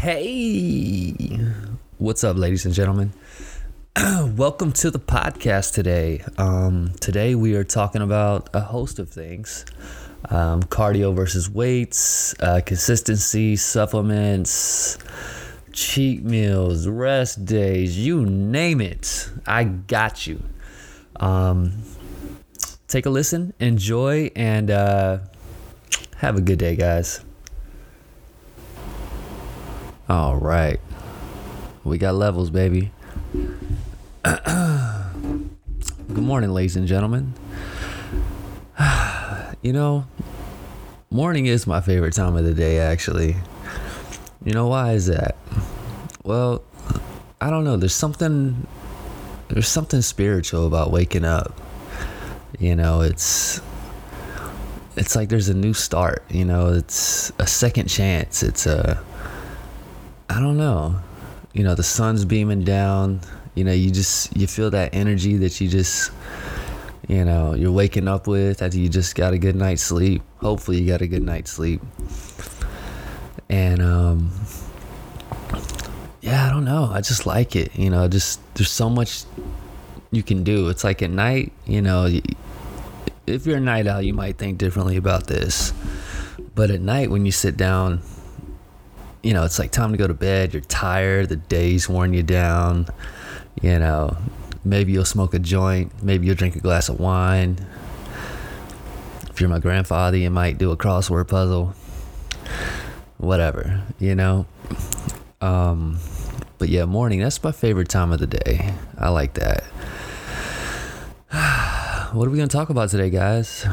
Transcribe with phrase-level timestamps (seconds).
[0.00, 1.12] Hey,
[1.98, 3.12] what's up, ladies and gentlemen?
[4.34, 6.24] Welcome to the podcast today.
[6.38, 9.66] Um, today we are talking about a host of things
[10.30, 14.96] um, cardio versus weights, uh, consistency, supplements,
[15.72, 19.30] cheat meals, rest days, you name it.
[19.46, 20.42] I got you.
[21.16, 21.74] Um,
[22.88, 25.18] take a listen, enjoy, and uh,
[26.16, 27.20] have a good day, guys.
[30.10, 30.80] All right.
[31.84, 32.90] We got levels, baby.
[34.24, 34.42] Good
[36.08, 37.32] morning, ladies and gentlemen.
[39.62, 40.08] you know,
[41.10, 43.36] morning is my favorite time of the day, actually.
[44.44, 45.36] You know, why is that?
[46.24, 46.64] Well,
[47.40, 47.76] I don't know.
[47.76, 48.66] There's something.
[49.46, 51.56] There's something spiritual about waking up.
[52.58, 53.60] You know, it's
[54.96, 58.42] it's like there's a new start, you know, it's a second chance.
[58.42, 59.00] It's a
[60.30, 60.94] I don't know.
[61.52, 63.20] You know, the sun's beaming down.
[63.56, 66.12] You know, you just you feel that energy that you just
[67.08, 70.22] you know, you're waking up with after you just got a good night's sleep.
[70.36, 71.82] Hopefully you got a good night's sleep.
[73.48, 74.30] And um
[76.20, 76.88] yeah, I don't know.
[76.92, 77.76] I just like it.
[77.76, 79.24] You know, just there's so much
[80.12, 80.68] you can do.
[80.68, 82.08] It's like at night, you know,
[83.26, 85.72] if you're a night owl, you might think differently about this.
[86.54, 88.02] But at night when you sit down
[89.22, 90.52] you know, it's like time to go to bed.
[90.54, 91.28] You're tired.
[91.28, 92.86] The day's worn you down.
[93.60, 94.16] You know,
[94.64, 96.02] maybe you'll smoke a joint.
[96.02, 97.58] Maybe you'll drink a glass of wine.
[99.28, 101.74] If you're my grandfather, you might do a crossword puzzle.
[103.18, 104.46] Whatever, you know.
[105.40, 105.98] Um,
[106.58, 107.20] but yeah, morning.
[107.20, 108.74] That's my favorite time of the day.
[108.98, 109.64] I like that.
[112.10, 113.64] What are we gonna talk about today, guys?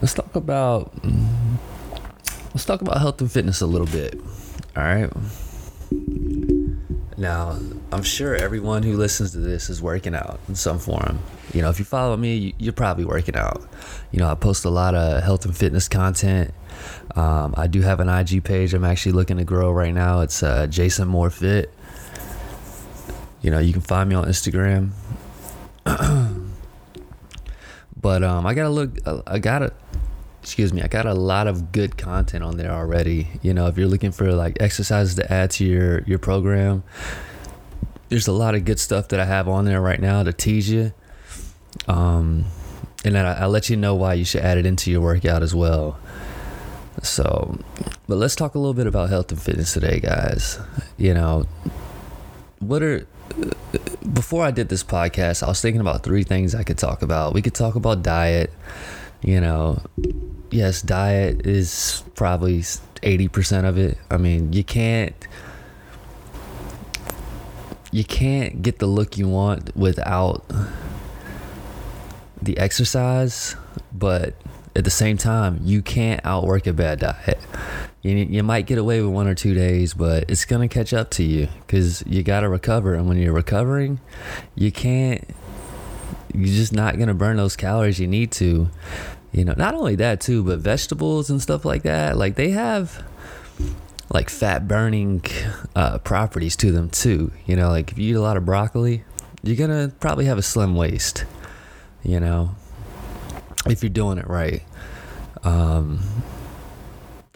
[0.00, 0.94] Let's talk about
[2.56, 4.18] let's talk about health and fitness a little bit.
[4.74, 5.12] All right.
[7.18, 7.58] Now,
[7.92, 11.18] I'm sure everyone who listens to this is working out in some form.
[11.52, 13.62] You know, if you follow me, you're probably working out.
[14.10, 16.54] You know, I post a lot of health and fitness content.
[17.14, 20.20] Um, I do have an IG page I'm actually looking to grow right now.
[20.22, 21.70] It's uh, Jason Moore Fit.
[23.42, 24.92] You know, you can find me on Instagram.
[28.00, 28.96] but um, I gotta look.
[29.26, 29.74] I gotta
[30.46, 33.26] excuse me, I got a lot of good content on there already.
[33.42, 36.84] You know, if you're looking for like exercises to add to your your program,
[38.10, 40.70] there's a lot of good stuff that I have on there right now to tease
[40.70, 40.92] you.
[41.88, 42.44] Um,
[43.04, 45.42] and then I, I'll let you know why you should add it into your workout
[45.42, 45.98] as well.
[47.02, 47.58] So,
[48.06, 50.60] but let's talk a little bit about health and fitness today, guys.
[50.96, 51.46] You know,
[52.60, 53.04] what are
[54.12, 57.34] before I did this podcast, I was thinking about three things I could talk about.
[57.34, 58.52] We could talk about diet,
[59.22, 59.82] you know,
[60.50, 63.98] yes, diet is probably 80% of it.
[64.10, 65.14] I mean, you can't
[67.92, 70.44] you can't get the look you want without
[72.42, 73.56] the exercise,
[73.92, 74.34] but
[74.74, 77.38] at the same time, you can't outwork a bad diet.
[78.02, 80.92] You, you might get away with one or two days, but it's going to catch
[80.92, 82.94] up to you because you got to recover.
[82.94, 84.00] And when you're recovering,
[84.54, 85.24] you can't,
[86.36, 88.68] you're just not to burn those calories you need to.
[89.32, 93.04] You know not only that too but vegetables and stuff like that like they have
[94.08, 95.22] like fat burning
[95.74, 97.32] uh, properties to them too.
[97.44, 99.04] You know like if you eat a lot of broccoli
[99.42, 101.24] you're gonna probably have a slim waist
[102.02, 102.54] you know
[103.66, 104.62] if you're doing it right.
[105.44, 106.00] Um,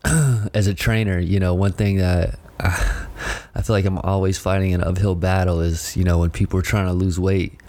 [0.55, 3.06] as a trainer you know one thing that I,
[3.55, 6.62] I feel like i'm always fighting an uphill battle is you know when people are
[6.62, 7.60] trying to lose weight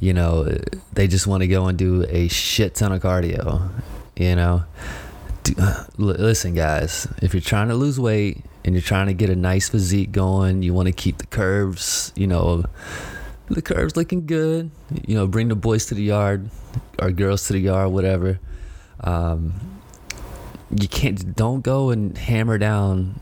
[0.00, 0.44] you know,
[0.92, 3.70] they just want to go and do a shit ton of cardio.
[4.16, 4.64] You know,
[5.44, 5.54] do,
[5.96, 9.68] listen, guys, if you're trying to lose weight and you're trying to get a nice
[9.68, 12.64] physique going, you want to keep the curves, you know,
[13.48, 14.70] the curves looking good.
[15.06, 16.50] You know, bring the boys to the yard
[16.98, 18.38] or girls to the yard, whatever.
[19.00, 19.54] Um,
[20.70, 23.20] you can't, don't go and hammer down,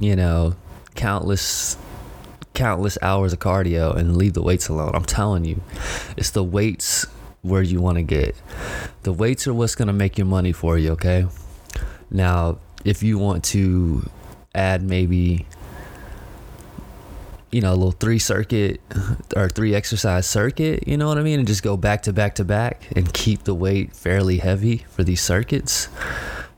[0.00, 0.56] you know,
[0.94, 1.76] countless
[2.54, 4.92] countless hours of cardio and leave the weights alone.
[4.94, 5.62] I'm telling you,
[6.16, 7.06] it's the weights
[7.42, 8.36] where you want to get.
[9.02, 11.26] The weights are what's going to make your money for you, okay?
[12.10, 14.08] Now, if you want to
[14.54, 15.46] add maybe
[17.52, 18.80] you know, a little three circuit
[19.36, 21.38] or three exercise circuit, you know what I mean?
[21.38, 25.04] And just go back to back to back and keep the weight fairly heavy for
[25.04, 25.88] these circuits,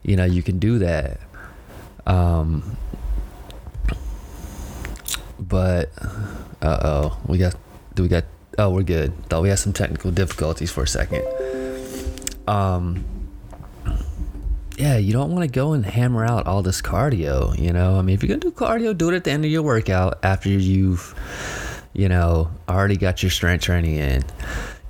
[0.04, 1.18] you know, you can do that.
[2.06, 2.76] Um,
[5.38, 5.90] but
[6.62, 7.54] uh oh, we got
[7.94, 8.24] do we got
[8.58, 9.12] oh we're good.
[9.28, 11.24] Thought we had some technical difficulties for a second.
[12.46, 13.04] Um
[14.76, 17.98] yeah, you don't want to go and hammer out all this cardio, you know?
[17.98, 20.18] I mean, if you're to do cardio, do it at the end of your workout
[20.24, 21.14] after you've,
[21.92, 24.24] you know, already got your strength training in.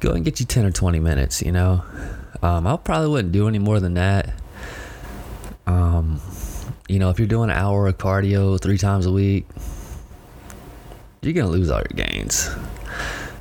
[0.01, 1.85] Go and get you 10 or 20 minutes, you know?
[2.43, 4.33] Um, I probably wouldn't do any more than that.
[5.67, 6.21] Um,
[6.89, 9.47] you know, if you're doing an hour of cardio three times a week,
[11.25, 12.51] you're to lose all your gains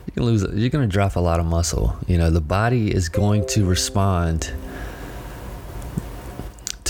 [0.05, 3.09] you can lose you're to drop a lot of muscle you know the body is
[3.09, 4.53] going to respond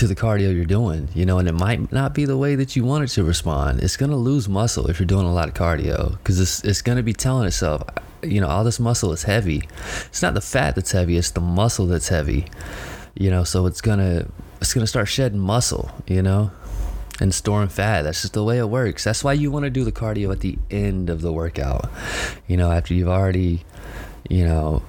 [0.04, 2.75] to the cardio you're doing, you know, and it might not be the way that
[2.75, 3.81] you want it to respond.
[3.81, 7.04] It's to lose muscle if you're doing a lot of cardio because it's, it's to
[7.04, 7.84] be telling itself,
[8.22, 9.63] you know, all this muscle is heavy.
[10.07, 12.48] It's not the fat that's heavy, it's the muscle that's heavy,
[13.16, 14.28] you know, so it's to,
[14.60, 16.51] it's to start shedding muscle, you know,
[17.19, 18.04] and storing fat.
[18.04, 19.04] That's just the way it works.
[19.04, 21.89] That's why you want to do the cardio at the end of the workout,
[22.48, 23.63] you know, after you've already,
[24.30, 24.83] you know,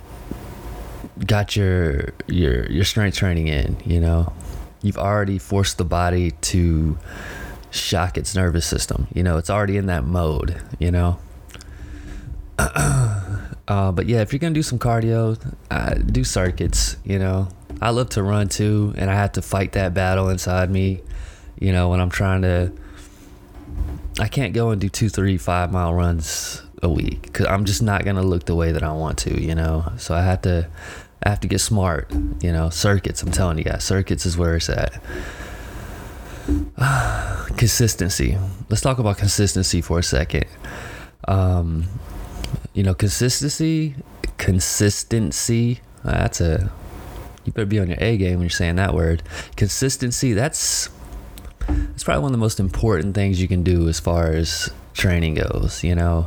[1.27, 4.33] got your your your strength training in, you know,
[4.83, 6.99] you've already forced the body to
[7.71, 9.09] shock its nervous system.
[9.13, 11.19] You know, it's already in that mode, you know.
[12.59, 15.39] uh, but yeah, if you're gonna do some cardio,
[15.71, 16.97] uh, do circuits.
[17.05, 17.49] You know,
[17.81, 21.03] I love to run too, and I have to fight that battle inside me.
[21.65, 22.71] You know, when I'm trying to,
[24.21, 27.81] I can't go and do two, three, five mile runs a week because I'm just
[27.81, 29.43] not gonna look the way that I want to.
[29.43, 30.69] You know, so I have to
[31.23, 32.13] I have to get smart.
[32.43, 33.23] You know, circuits.
[33.23, 35.01] I'm telling you guys, circuits is where it's at.
[37.57, 38.37] consistency.
[38.69, 40.45] Let's talk about consistency for a second.
[41.27, 41.87] Um,
[42.75, 43.95] you know, consistency,
[44.37, 45.81] consistency.
[46.05, 46.71] That's a.
[47.47, 49.23] You better be on your A game when you're saying that word.
[49.57, 50.35] Consistency.
[50.35, 50.91] That's.
[51.95, 55.35] That's probably one of the most important things you can do as far as training
[55.35, 55.85] goes.
[55.85, 56.27] You know,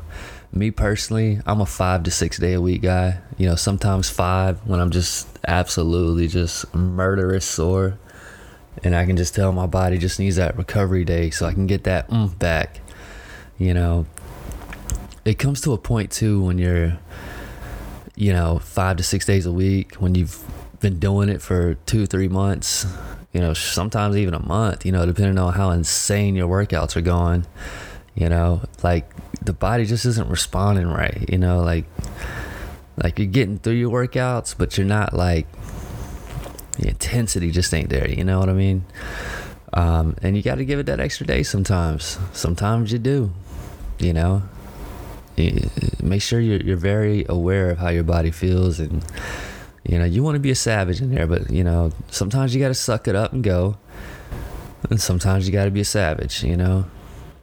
[0.53, 3.19] me personally, I'm a five to six day a week guy.
[3.37, 7.99] You know, sometimes five when I'm just absolutely just murderous sore.
[8.81, 11.67] And I can just tell my body just needs that recovery day so I can
[11.67, 12.79] get that oomph back.
[13.57, 14.05] You know,
[15.25, 16.97] it comes to a point too when you're,
[18.15, 20.41] you know, five to six days a week, when you've
[20.79, 22.85] been doing it for two, three months,
[23.33, 27.01] you know, sometimes even a month, you know, depending on how insane your workouts are
[27.01, 27.45] going
[28.17, 29.09] you know like
[29.43, 31.85] the body just isn't responding right you know like
[32.97, 35.45] like you're getting through your workouts but you're not like
[36.79, 38.83] the intensity just ain't there you know what i mean?
[39.73, 42.17] Um, and you got to give it that extra day sometimes.
[42.31, 43.31] Sometimes you do
[43.99, 44.41] you know?
[45.35, 45.69] You,
[46.01, 49.03] make sure you're, you're very aware of how your body feels and
[49.87, 52.61] you know you want to be a savage in there but you know sometimes you
[52.61, 53.77] got to suck it up and go
[54.89, 56.85] and sometimes you got to be a savage you know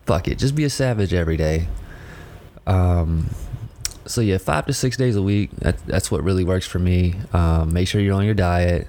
[0.06, 1.68] fuck it, just be a savage every day.
[2.66, 3.30] Um,
[4.06, 5.50] so yeah, five to six days a week.
[5.58, 7.14] That, that's what really works for me.
[7.32, 8.86] Um, make sure you're on your diet.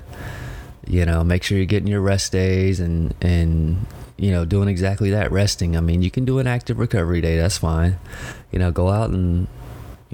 [0.88, 3.88] You know, make sure you're getting your rest days and and
[4.18, 5.76] you know doing exactly that, resting.
[5.76, 7.38] I mean, you can do an active recovery day.
[7.38, 7.98] That's fine.
[8.52, 9.48] You know, go out and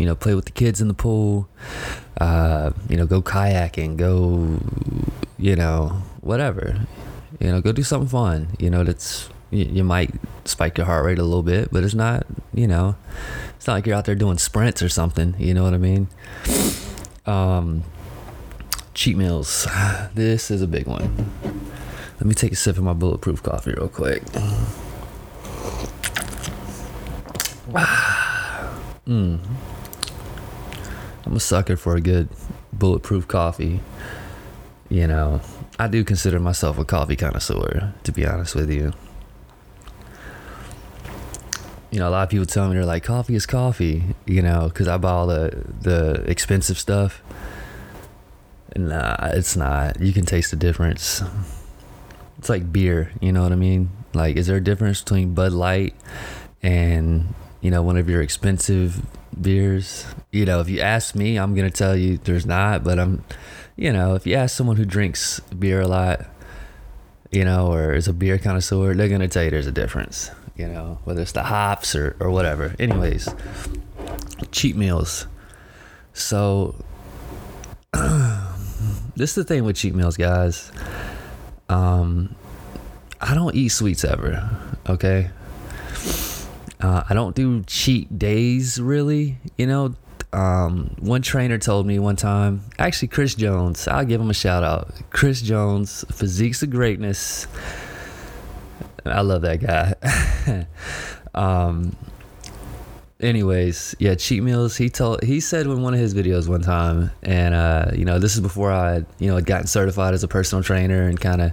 [0.01, 1.47] you know play with the kids in the pool.
[2.19, 3.97] Uh, you know, go kayaking.
[3.97, 4.57] Go,
[5.37, 6.87] you know, whatever.
[7.39, 8.47] You know, go do something fun.
[8.57, 10.11] You know, that's you, you might
[10.45, 12.95] spike your heart rate a little bit, but it's not, you know,
[13.55, 15.35] it's not like you're out there doing sprints or something.
[15.37, 16.07] You know what I mean?
[17.27, 17.83] Um,
[18.95, 19.67] cheat meals.
[20.15, 21.31] This is a big one.
[22.15, 24.23] Let me take a sip of my bulletproof coffee real quick.
[29.07, 29.39] mm.
[31.31, 32.29] I'm a sucker for a good
[32.71, 33.79] bulletproof coffee.
[34.89, 35.41] You know,
[35.79, 38.93] I do consider myself a coffee connoisseur, to be honest with you
[41.91, 44.69] you know, a lot of people tell me they're like, coffee is coffee, you know,
[44.69, 47.21] because I buy all the the expensive stuff.
[48.75, 49.99] Nah, it's not.
[49.99, 51.21] You can taste the difference.
[52.37, 53.89] It's like beer, you know what I mean?
[54.13, 55.93] Like, is there a difference between Bud Light
[56.63, 59.05] and you know one of your expensive
[59.39, 60.05] beers?
[60.31, 62.83] You know, if you ask me, I'm gonna tell you there's not.
[62.83, 63.23] But I'm,
[63.75, 66.25] you know, if you ask someone who drinks beer a lot,
[67.31, 70.67] you know, or is a beer connoisseur, they're gonna tell you there's a difference you
[70.67, 72.75] know, whether it's the hops or, or whatever.
[72.77, 73.27] Anyways,
[74.51, 75.25] cheat meals.
[76.13, 76.75] So,
[77.93, 80.71] this is the thing with cheat meals, guys.
[81.67, 82.35] Um,
[83.19, 84.49] I don't eat sweets ever,
[84.87, 85.31] okay?
[86.81, 89.95] Uh, I don't do cheat days really, you know.
[90.33, 94.63] Um, one trainer told me one time, actually, Chris Jones, I'll give him a shout
[94.63, 94.93] out.
[95.09, 97.47] Chris Jones, Physiques of Greatness
[99.05, 100.67] I love that guy.
[101.33, 101.95] um,
[103.19, 104.77] anyways, yeah, cheat meals.
[104.77, 108.19] He told he said in one of his videos one time, and uh, you know,
[108.19, 111.41] this is before I you know had gotten certified as a personal trainer and kind
[111.41, 111.51] of.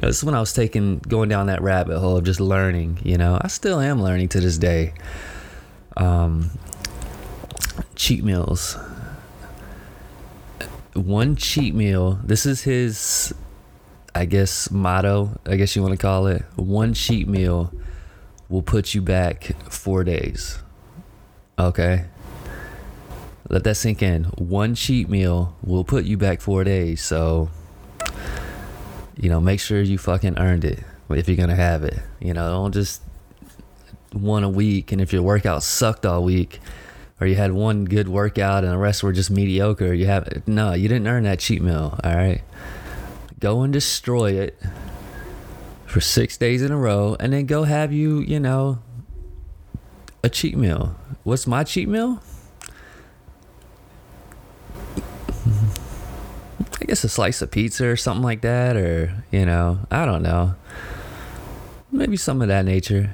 [0.00, 2.40] You know, this is when I was taking going down that rabbit hole of just
[2.40, 3.00] learning.
[3.04, 4.94] You know, I still am learning to this day.
[5.94, 6.52] Um,
[7.96, 8.78] cheat meals.
[10.94, 12.18] One cheat meal.
[12.24, 13.34] This is his,
[14.14, 15.38] I guess, motto.
[15.44, 16.46] I guess you want to call it.
[16.56, 17.70] One cheat meal
[18.48, 20.60] will put you back four days.
[21.58, 22.06] Okay.
[23.50, 24.24] Let that sink in.
[24.24, 27.02] One cheat meal will put you back four days.
[27.02, 27.50] So,
[29.20, 31.98] you know, make sure you fucking earned it if you're to have it.
[32.20, 33.02] You know, don't just
[34.12, 34.92] one a week.
[34.92, 36.60] And if your workout sucked all week,
[37.20, 40.72] or you had one good workout and the rest were just mediocre, you have no,
[40.72, 42.00] you didn't earn that cheat meal.
[42.02, 42.40] All right.
[43.38, 44.58] Go and destroy it
[45.84, 48.78] for six days in a row and then go have you, you know,
[50.24, 50.96] a cheat meal.
[51.22, 52.22] What's my cheat meal?
[56.80, 60.22] I guess a slice of pizza or something like that, or, you know, I don't
[60.22, 60.54] know.
[61.92, 63.10] Maybe some of that nature.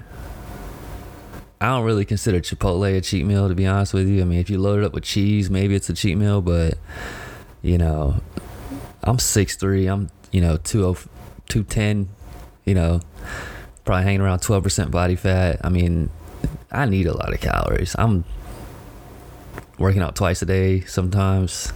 [1.60, 4.20] I don't really consider Chipotle a cheat meal, to be honest with you.
[4.20, 6.78] I mean, if you load it up with cheese, maybe it's a cheat meal, but,
[7.62, 8.20] you know,
[9.02, 12.08] I'm 6'3, I'm, you know, 210,
[12.66, 13.00] you know,
[13.84, 15.60] probably hanging around 12% body fat.
[15.64, 16.10] I mean,
[16.70, 17.96] I need a lot of calories.
[17.98, 18.24] I'm
[19.78, 21.72] working out twice a day sometimes.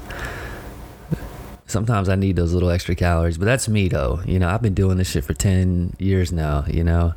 [1.71, 4.21] Sometimes I need those little extra calories, but that's me though.
[4.27, 7.15] You know, I've been doing this shit for 10 years now, you know,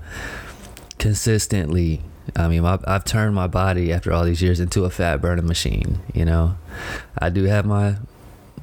[0.99, 2.01] consistently.
[2.35, 5.47] I mean, I've, I've turned my body after all these years into a fat burning
[5.47, 6.57] machine, you know.
[7.17, 7.97] I do have my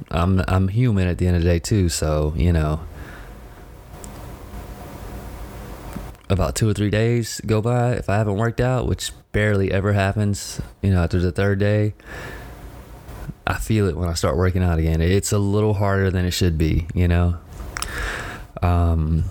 [0.09, 2.79] I'm I'm human at the end of the day too, so, you know,
[6.29, 9.91] about two or three days go by if I haven't worked out, which barely ever
[9.91, 11.93] happens, you know, after the third day,
[13.51, 15.01] I feel it when I start working out again.
[15.01, 17.37] It's a little harder than it should be, you know.
[18.61, 19.25] Um,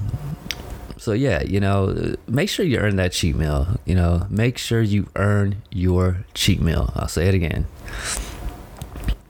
[0.98, 3.80] so yeah, you know, make sure you earn that cheat meal.
[3.86, 6.92] You know, make sure you earn your cheat meal.
[6.94, 7.66] I'll say it again.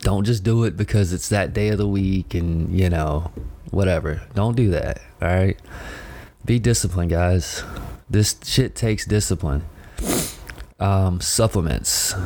[0.01, 3.31] Don't just do it because it's that day of the week and you know,
[3.71, 4.23] whatever.
[4.35, 5.01] Don't do that.
[5.23, 5.57] All right.
[6.45, 7.63] Be disciplined, guys.
[8.09, 9.63] This shit takes discipline.
[10.81, 12.17] Um, supplements.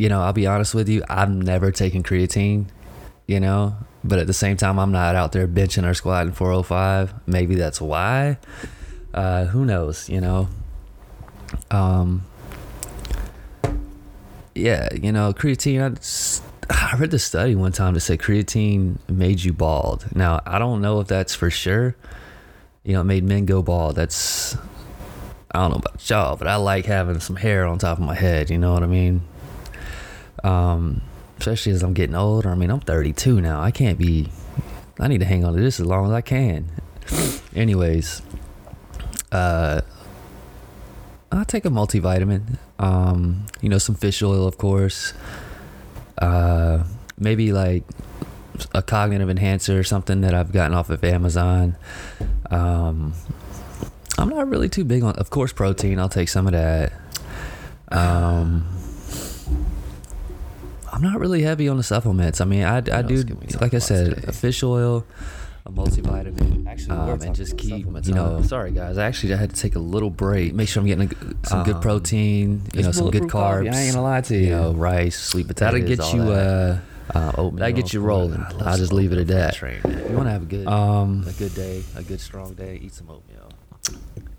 [0.00, 2.66] You know, I'll be honest with you, I've never taken creatine,
[3.26, 7.12] you know, but at the same time, I'm not out there benching or squatting 405.
[7.26, 8.38] Maybe that's why.
[9.12, 10.48] Uh, who knows, you know?
[11.70, 12.24] Um,
[14.54, 18.96] yeah, you know, creatine, I, just, I read the study one time to say creatine
[19.06, 20.16] made you bald.
[20.16, 21.94] Now, I don't know if that's for sure
[22.84, 23.96] you know, it made men go bald.
[23.96, 24.56] That's
[25.52, 28.14] I don't know about y'all, but I like having some hair on top of my
[28.14, 28.50] head.
[28.50, 29.22] You know what I mean?
[30.42, 31.02] Um,
[31.38, 32.50] especially as I'm getting older.
[32.50, 33.60] I mean, I'm 32 now.
[33.60, 34.28] I can't be.
[34.98, 36.70] I need to hang on to this as long as I can.
[37.54, 38.22] Anyways,
[39.32, 39.80] uh,
[41.32, 42.58] I'll take a multivitamin.
[42.78, 45.14] Um, you know, some fish oil, of course.
[46.18, 46.84] Uh,
[47.18, 47.84] maybe like
[48.74, 51.76] a cognitive enhancer or something that I've gotten off of Amazon.
[52.50, 53.14] Um,
[54.18, 55.98] I'm not really too big on, of course, protein.
[55.98, 56.92] I'll take some of that.
[57.88, 58.66] Um,
[61.00, 62.42] I'm not really heavy on the supplements.
[62.42, 63.24] I mean, I, I do,
[63.58, 64.24] like I said, today?
[64.28, 65.06] a fish oil,
[65.64, 68.42] a multivitamin, actually, um, and just keep, you know.
[68.42, 68.98] Sorry, guys.
[68.98, 70.52] I actually I had to take a little break.
[70.52, 73.64] Make sure I'm getting a, some um, good protein, you know, some good carbs.
[73.64, 73.70] Coffee.
[73.70, 74.42] I ain't gonna lie to you.
[74.42, 75.80] You know, rice, sweet potatoes.
[75.80, 76.34] That'll get you.
[76.34, 76.82] That.
[77.14, 77.64] Uh, uh, oatmeal.
[77.66, 78.44] That gets you rolling.
[78.60, 79.54] I'll just leave it at that.
[79.54, 82.78] Train, you want to have a good, um, a good day, a good strong day.
[82.82, 83.50] Eat some oatmeal.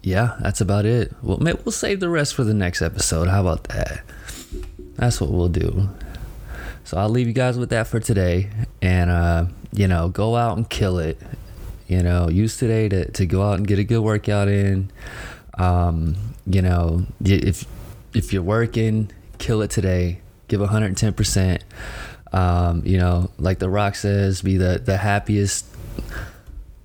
[0.03, 1.11] Yeah, that's about it.
[1.23, 3.29] Well, we'll save the rest for the next episode.
[3.29, 4.03] How about that?
[4.95, 5.89] That's what we'll do.
[6.91, 8.50] So I'll leave you guys with that for today,
[8.81, 11.17] and uh, you know, go out and kill it.
[11.88, 14.91] You know, use today to to go out and get a good workout in.
[15.57, 17.65] Um, you know, if
[18.13, 20.19] if you're working, kill it today.
[20.50, 21.63] Give 110 percent.
[22.33, 25.65] Um, you know, like The Rock says, be the, the happiest,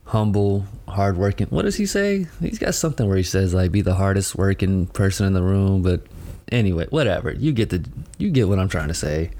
[0.04, 1.48] humble, hardworking.
[1.48, 2.28] What does he say?
[2.40, 5.82] He's got something where he says like, be the hardest working person in the room.
[5.82, 6.02] But
[6.52, 7.32] anyway, whatever.
[7.32, 7.84] You get the
[8.18, 9.32] you get what I'm trying to say.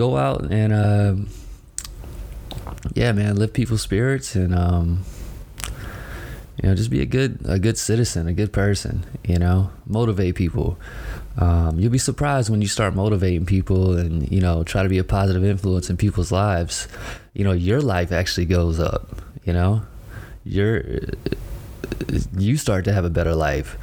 [0.00, 1.14] Go out and uh,
[2.94, 5.04] yeah, man, lift people's spirits and um,
[6.56, 9.04] you know, just be a good a good citizen, a good person.
[9.24, 10.78] You know, motivate people
[11.36, 14.98] um, you'll be surprised when you start motivating people and you know try to be
[14.98, 16.88] a positive influence in people's lives
[17.34, 19.82] you know your life actually goes up you know
[20.44, 20.82] you're
[22.36, 23.76] you start to have a better life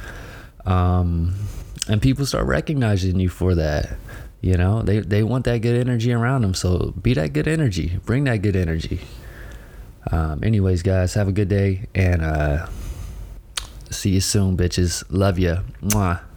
[0.66, 1.34] um,
[1.88, 3.96] and people start recognizing you for that.
[4.40, 6.54] You know, they they want that good energy around them.
[6.54, 7.98] So be that good energy.
[8.04, 9.00] Bring that good energy.
[10.10, 12.66] Um, anyways, guys, have a good day and uh,
[13.90, 15.04] see you soon, bitches.
[15.10, 15.62] Love ya.
[15.82, 16.27] Mwah.